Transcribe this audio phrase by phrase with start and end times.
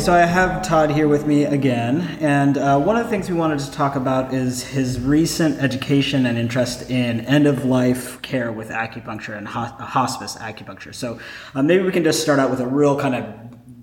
[0.00, 3.36] So I have Todd here with me again, and uh, one of the things we
[3.36, 8.50] wanted to talk about is his recent education and interest in end of life care
[8.50, 10.94] with acupuncture and ho- hospice acupuncture.
[10.94, 11.20] So
[11.54, 13.24] uh, maybe we can just start out with a real kind of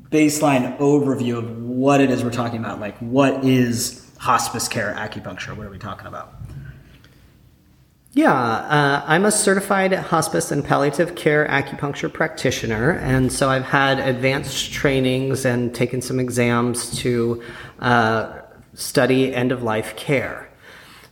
[0.09, 2.79] baseline overview of what it is we're talking about.
[2.79, 5.55] Like, what is hospice care acupuncture?
[5.55, 6.36] What are we talking about?
[8.17, 13.99] Yeah, uh, I'm a certified hospice and palliative care acupuncture practitioner, and so I've had
[13.99, 17.43] advanced trainings and taken some exams to
[17.77, 18.39] uh,
[18.73, 20.46] study end of life care.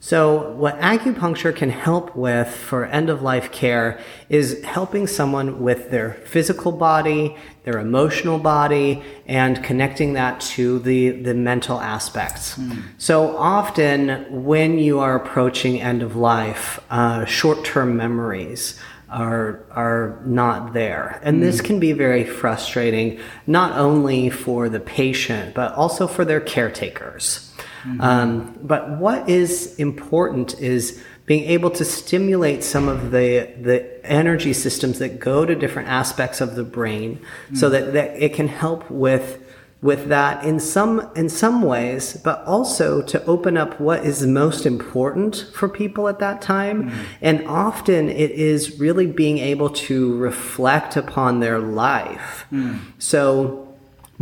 [0.06, 5.90] So, what acupuncture can help with for end of life care is helping someone with
[5.90, 12.56] their physical body, their emotional body, and connecting that to the, the mental aspects.
[12.56, 12.84] Mm.
[13.00, 20.22] So, often when you are approaching end of life, uh, short term memories, are are
[20.26, 26.08] not there and this can be very frustrating not only for the patient but also
[26.08, 27.45] for their caretakers
[27.86, 28.02] Mm-hmm.
[28.02, 34.54] Um, but what is important is being able to stimulate some of the the energy
[34.54, 37.56] systems that go to different aspects of the brain, mm-hmm.
[37.56, 39.42] so that, that it can help with
[39.82, 44.66] with that in some in some ways, but also to open up what is most
[44.66, 46.90] important for people at that time.
[46.90, 47.04] Mm-hmm.
[47.22, 52.46] And often it is really being able to reflect upon their life.
[52.52, 52.80] Mm.
[52.98, 53.65] So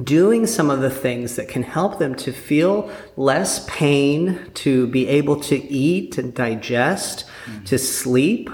[0.02, 5.08] doing some of the things that can help them to feel less pain, to be
[5.08, 7.64] able to eat and digest, mm-hmm.
[7.66, 8.50] to sleep.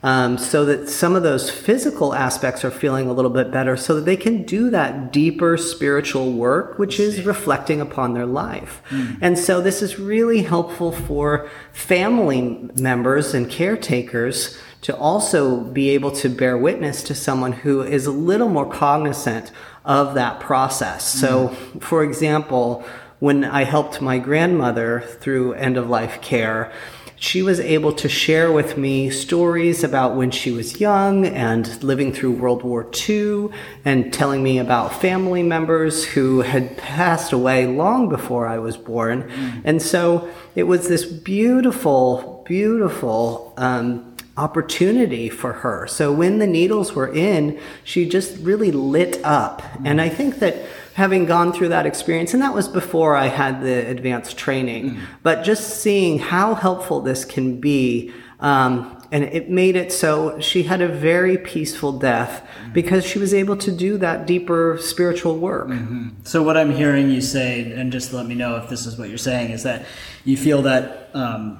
[0.00, 3.96] Um, so that some of those physical aspects are feeling a little bit better so
[3.96, 8.80] that they can do that deeper spiritual work, which is reflecting upon their life.
[8.90, 9.18] Mm.
[9.20, 16.10] And so this is really helpful for family members and caretakers to also be able
[16.12, 19.50] to bear witness to someone who is a little more cognizant
[19.84, 21.04] of that process.
[21.04, 21.48] So,
[21.80, 22.84] for example,
[23.18, 26.72] when I helped my grandmother through end of life care,
[27.20, 32.12] she was able to share with me stories about when she was young and living
[32.12, 33.48] through World War II
[33.84, 39.24] and telling me about family members who had passed away long before I was born.
[39.24, 39.62] Mm.
[39.64, 44.07] And so it was this beautiful, beautiful um,
[44.38, 45.86] opportunity for her.
[45.88, 49.62] So when the needles were in, she just really lit up.
[49.84, 50.54] And I think that
[50.94, 55.00] having gone through that experience, and that was before I had the advanced training, mm.
[55.22, 58.12] but just seeing how helpful this can be.
[58.40, 62.72] Um, and it made it so she had a very peaceful death mm-hmm.
[62.72, 65.68] because she was able to do that deeper spiritual work.
[65.68, 66.08] Mm-hmm.
[66.24, 69.08] So, what I'm hearing you say, and just let me know if this is what
[69.08, 69.86] you're saying, is that
[70.24, 71.58] you feel that um,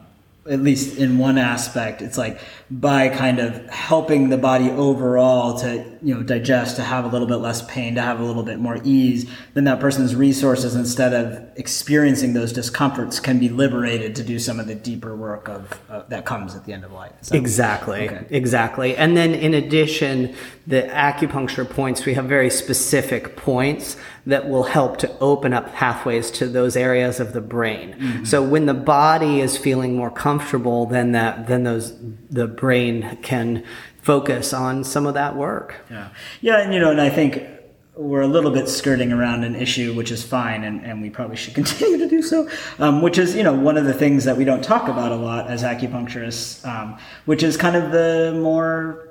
[0.50, 5.84] at least in one aspect, it's like by kind of helping the body overall to,
[6.02, 8.58] you know, digest, to have a little bit less pain, to have a little bit
[8.58, 14.22] more ease, then that person's resources, instead of experiencing those discomforts, can be liberated to
[14.22, 17.12] do some of the deeper work of uh, that comes at the end of life.
[17.32, 18.08] Exactly.
[18.08, 18.26] Okay.
[18.30, 18.96] Exactly.
[18.96, 20.34] And then in addition,
[20.68, 23.96] the acupuncture points, we have very specific points
[24.26, 27.94] that will help to open up pathways to those areas of the brain.
[27.94, 28.24] Mm-hmm.
[28.24, 31.98] So when the body is feeling more comfortable, then that then those
[32.28, 33.64] the brain can
[34.02, 35.76] focus on some of that work.
[35.90, 36.10] Yeah,
[36.42, 37.46] yeah, and you know, and I think
[37.96, 41.36] we're a little bit skirting around an issue, which is fine, and, and we probably
[41.36, 42.46] should continue to do so.
[42.78, 45.16] Um, which is, you know, one of the things that we don't talk about a
[45.16, 49.08] lot as acupuncturists, um, which is kind of the more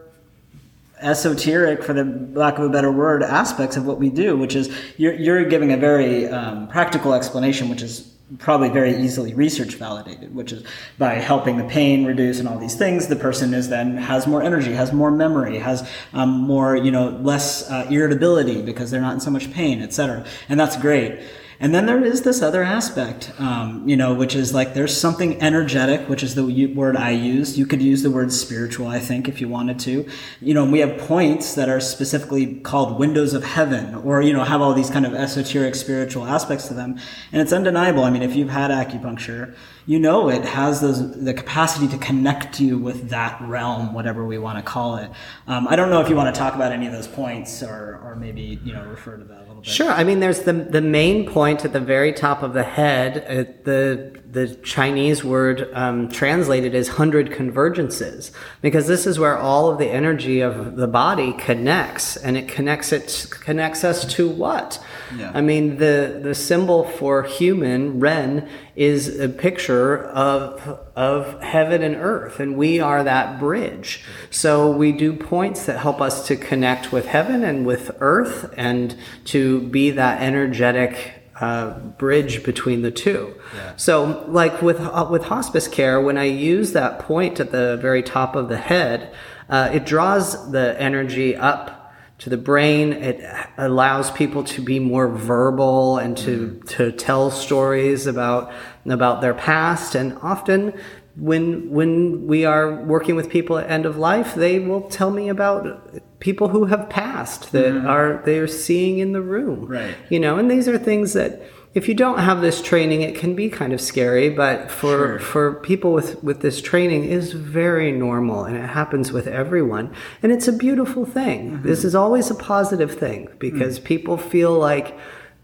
[1.01, 2.03] esoteric, for the
[2.33, 5.71] lack of a better word, aspects of what we do, which is you're, you're giving
[5.71, 10.63] a very um, practical explanation, which is probably very easily research validated, which is
[10.97, 14.43] by helping the pain reduce and all these things, the person is then has more
[14.43, 19.13] energy, has more memory, has um, more, you know, less uh, irritability because they're not
[19.13, 20.25] in so much pain, etc.
[20.49, 21.21] And that's great.
[21.59, 25.41] And then there is this other aspect, um, you know, which is like there's something
[25.41, 27.57] energetic, which is the word I use.
[27.57, 30.07] You could use the word spiritual, I think, if you wanted to.
[30.39, 34.43] You know, we have points that are specifically called windows of heaven, or you know,
[34.43, 36.99] have all these kind of esoteric spiritual aspects to them.
[37.31, 38.03] And it's undeniable.
[38.03, 39.55] I mean, if you've had acupuncture,
[39.87, 44.37] you know it has those the capacity to connect you with that realm, whatever we
[44.37, 45.09] want to call it.
[45.47, 47.99] Um, I don't know if you want to talk about any of those points, or
[48.03, 49.65] or maybe you know refer to that a little bit.
[49.65, 49.89] Sure.
[49.89, 53.49] I mean, there's the the main point at the very top of the head, uh,
[53.63, 58.31] the the Chinese word um, translated as hundred convergences,
[58.61, 62.91] because this is where all of the energy of the body connects, and it connects
[62.91, 64.79] it connects us to what?
[65.17, 65.31] Yeah.
[65.33, 71.95] I mean, the the symbol for human Ren is a picture of of heaven and
[71.95, 74.03] earth, and we are that bridge.
[74.29, 78.95] So we do points that help us to connect with heaven and with earth, and
[79.25, 83.35] to be that energetic uh, bridge between the two.
[83.75, 88.01] So, like with uh, with hospice care, when I use that point at the very
[88.01, 89.13] top of the head,
[89.49, 92.93] uh, it draws the energy up to the brain.
[92.93, 93.23] It
[93.57, 98.51] allows people to be more verbal and to to tell stories about
[98.85, 100.73] about their past, and often.
[101.15, 105.29] When when we are working with people at end of life, they will tell me
[105.29, 109.95] about people who have passed that are they are seeing in the room Right.
[110.09, 111.41] you know and these are things that
[111.75, 115.19] if you don't have this training it can be kind of scary but for Sure.
[115.19, 119.93] for people with with this training is very normal and it happens with everyone
[120.23, 121.67] and it's a beautiful thing Mm-hmm.
[121.67, 123.83] this is always a positive thing because Mm.
[123.83, 124.97] people people feel like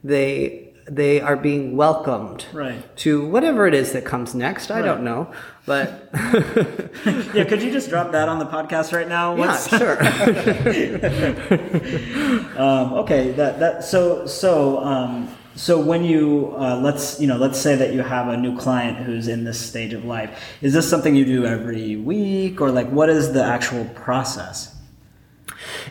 [0.03, 2.83] they they are being welcomed Right.
[2.97, 5.31] to whatever it is that comes next i don't know
[5.65, 6.10] but
[7.33, 9.36] Yeah, could you just drop that on the podcast right now?
[9.36, 9.98] yeah sure
[12.57, 17.60] Um, okay, that that so so um, so when you uh, let's you know let's
[17.60, 20.89] say that you have a new client who's in this stage of life, is this
[20.89, 24.72] something you do every week or like what is the actual process?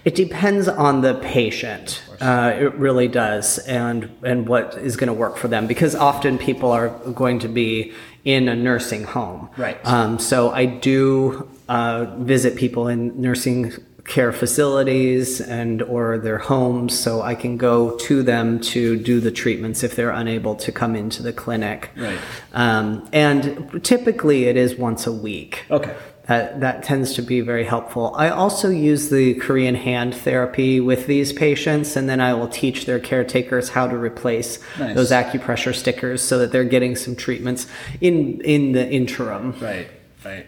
[0.04, 2.02] It depends on the patient.
[2.20, 5.66] Uh, it really does, and and what is going to work for them.
[5.66, 7.92] Because often people are going to be
[8.24, 9.50] in a nursing home.
[9.56, 9.78] Right.
[9.84, 13.72] Um, so I do uh, visit people in nursing
[14.04, 19.30] care facilities and or their homes so I can go to them to do the
[19.30, 21.90] treatments if they're unable to come into the clinic.
[21.96, 22.18] Right.
[22.52, 25.64] Um, and typically it is once a week.
[25.70, 25.94] Okay.
[26.32, 28.14] That, that tends to be very helpful.
[28.16, 32.86] I also use the Korean hand therapy with these patients, and then I will teach
[32.86, 34.94] their caretakers how to replace Nice.
[34.94, 37.66] those acupressure stickers so that they're getting some treatments
[38.00, 39.52] in in the interim.
[39.60, 39.88] Right,
[40.24, 40.46] right.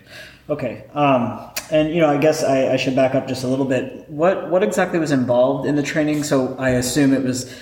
[0.48, 0.84] Okay.
[0.94, 4.08] Um, and you know, I guess I, I should back up just a little bit.
[4.08, 6.24] What what exactly was involved in the training?
[6.24, 7.54] So I assume it was,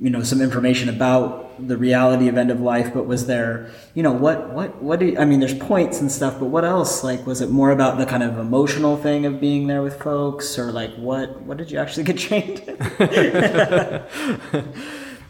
[0.00, 2.92] you know, some information about the reality of end of life.
[2.94, 5.00] But was there, you know, what what what?
[5.00, 7.02] Do you, I mean, there's points and stuff, but what else?
[7.02, 10.58] Like, was it more about the kind of emotional thing of being there with folks,
[10.58, 12.62] or like what what did you actually get trained?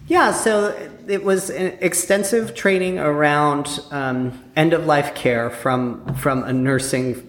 [0.08, 0.74] Yeah, so
[1.06, 7.27] it was extensive training around um, end of life care from from a nursing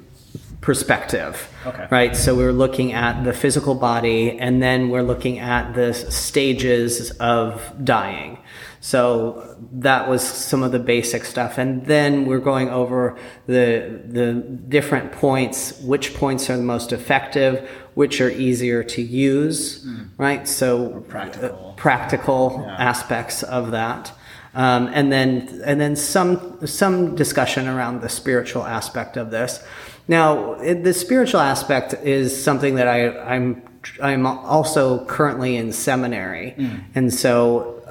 [0.61, 1.49] perspective.
[1.65, 1.87] Okay.
[1.89, 2.15] Right.
[2.15, 7.73] So we're looking at the physical body, and then we're looking at the stages of
[7.83, 8.39] dying.
[8.81, 14.33] So that was some of the basic stuff, and then we're going over the the
[14.67, 15.79] different points.
[15.81, 17.69] Which points are the most effective?
[17.95, 19.85] Which are easier to use?
[19.85, 20.09] Mm.
[20.17, 20.47] Right.
[20.47, 21.73] So practical.
[21.77, 24.13] practical aspects of that.
[24.55, 29.63] Um, and then and then some some discussion around the spiritual aspect of this.
[30.07, 33.61] Now, it, the spiritual aspect is something that I, I'm
[34.01, 36.55] I'm also currently in seminary,
[36.95, 37.81] and so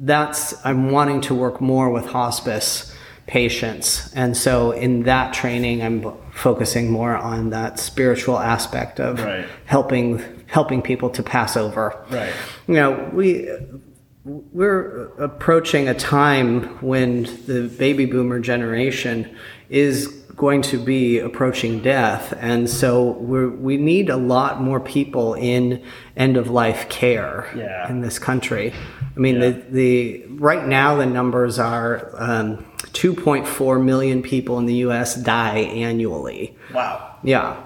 [0.00, 2.92] that's I'm wanting to work more with hospice
[3.26, 9.46] patients, and so in that training, I'm focusing more on that spiritual aspect of Right.
[9.66, 11.94] helping helping people to pass over.
[12.10, 12.32] Right.
[12.66, 13.48] You know, we
[14.28, 19.34] we're approaching a time when the baby boomer generation
[19.70, 20.06] is
[20.36, 25.82] going to be approaching death and so we're, we need a lot more people in
[26.16, 27.88] end of life care Yeah.
[27.90, 28.72] in this country
[29.16, 29.50] i mean Yeah.
[29.50, 35.58] the, the right now the numbers are um, 2.4 million people in the us die
[35.58, 37.16] annually wow.
[37.24, 37.56] yeah.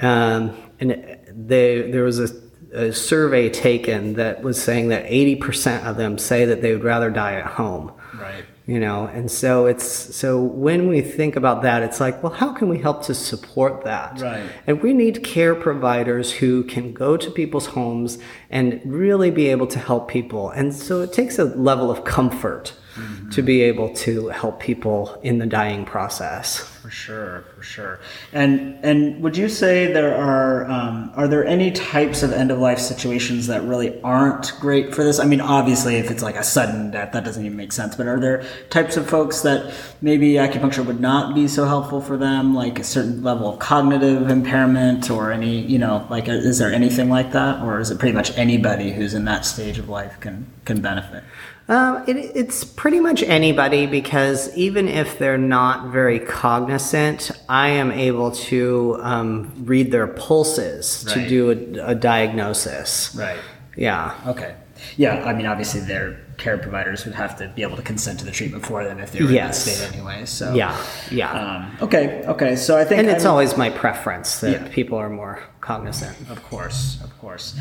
[0.00, 0.90] Um, and
[1.30, 2.28] they, there was a,
[2.72, 7.10] a survey taken that was saying that 80% of them say that they would rather
[7.10, 7.92] die at home.
[8.14, 8.44] Right.
[8.66, 12.52] You know, and so it's so when we think about that, it's like, well, how
[12.52, 14.20] can we help to support that?
[14.20, 14.48] Right.
[14.68, 18.18] And we need care providers who can go to people's homes
[18.50, 20.50] and really be able to help people.
[20.50, 23.30] And so it takes a level of comfort mm-hmm.
[23.30, 26.71] to be able to help people in the dying process.
[26.92, 28.00] Sure, for sure.
[28.34, 32.58] And and would you say there are um, are there any types of end of
[32.58, 35.18] life situations that really aren't great for this?
[35.18, 37.96] I mean, obviously, if it's like a sudden death, that doesn't even make sense.
[37.96, 42.18] But are there types of folks that maybe acupuncture would not be so helpful for
[42.18, 46.74] them, like a certain level of cognitive impairment, or any you know, like is there
[46.74, 50.20] anything like that, or is it pretty much anybody who's in that stage of life
[50.20, 51.24] can can benefit?
[51.68, 57.90] Um, it, it's pretty much anybody because even if they're not very cognizant, I am
[57.92, 61.50] able to um, read their pulses to do
[61.80, 63.14] a, a diagnosis.
[63.14, 63.38] Right.
[63.76, 64.14] Yeah.
[64.26, 64.56] Okay.
[64.96, 68.24] Yeah, I mean, obviously, their care providers would have to be able to consent to
[68.24, 69.64] the treatment for them if they were Yes.
[69.64, 70.24] in that state anyway.
[70.26, 70.76] So Yeah.
[71.10, 71.30] Yeah.
[71.32, 72.24] Um, okay.
[72.26, 72.56] Okay.
[72.56, 74.68] So I think, and it's I'm- always my preference that Yeah.
[74.72, 76.16] people are more cognizant.
[76.28, 77.54] of course, of course.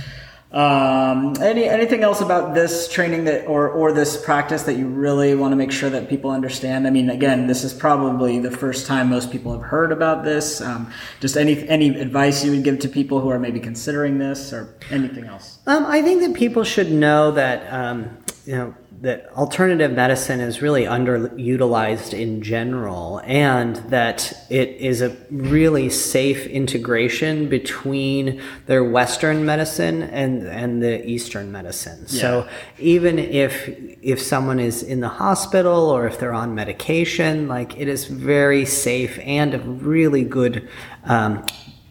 [0.54, 5.34] Um, any anything else about this training that or or this practice that you really
[5.34, 6.86] want to make sure that people understand?
[6.86, 10.60] I mean, again, this is probably the first time most people have heard about this.
[10.60, 10.92] Um,
[11.22, 14.76] just any any advice you would give to people who are maybe considering this or
[14.90, 15.60] anything else?
[15.68, 20.62] Um, I think that people should know that um, you know that alternative medicine is
[20.62, 29.44] really underutilized in general, and that it is a really safe integration between their Western
[29.44, 32.08] medicine and and the Eastern medicine.
[32.08, 33.70] So even if
[34.04, 38.66] if someone is in the hospital or if they're on medication, like it is very
[38.66, 40.70] safe and a really good.
[41.06, 41.44] Um,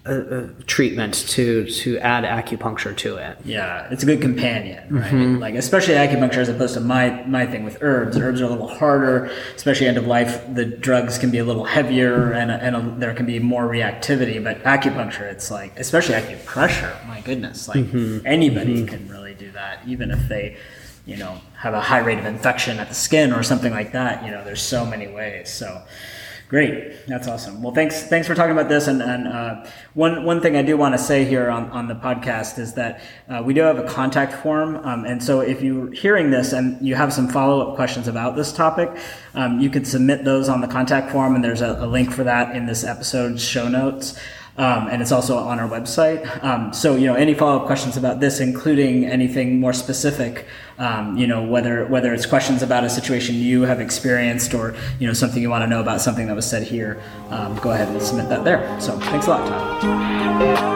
[0.06, 3.36] uh, uh, treatment to to add acupuncture to it.
[3.44, 5.12] Yeah, it's a good companion, right?
[5.12, 5.38] Mm-hmm.
[5.38, 8.16] Like especially acupuncture as opposed to my my thing with herbs.
[8.16, 10.42] Herbs are a little harder, especially end of life.
[10.54, 14.42] The drugs can be a little heavier, and and a, there can be more reactivity.
[14.42, 17.06] But acupuncture, it's like especially acupressure.
[17.06, 18.26] My goodness, like Mm-hmm.
[18.26, 20.56] anybody can really do that, even if they,
[21.04, 24.24] you know, have a high rate of infection at the skin or something like that.
[24.24, 25.50] You know, there's so many ways.
[25.52, 25.82] So.
[26.50, 27.62] Great, that's awesome.
[27.62, 28.88] Well, thanks, thanks for talking about this.
[28.88, 29.64] And, and uh,
[29.94, 33.02] one one thing I do want to say here on, on the podcast is that
[33.28, 36.84] uh, we do have a contact form, um, and so if you're hearing this and
[36.84, 38.90] you have some follow up questions about this topic,
[39.34, 42.24] um, you can submit those on the contact form, and there's a, a link for
[42.24, 44.18] that in this episode's show notes.
[44.60, 46.20] Um, and it's also on our website.
[46.44, 50.46] Um, so, you know, any follow-up questions about this, including anything more specific,
[50.78, 55.06] um, you know, whether whether it's questions about a situation you have experienced or you
[55.06, 57.00] know something you want to know about something that was said here,
[57.30, 58.60] um, go ahead and submit that there.
[58.80, 60.69] So, thanks a lot, Tom.